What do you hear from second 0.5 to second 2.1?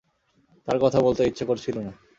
তাঁর কথা বলতে ইচ্ছে করছিল না।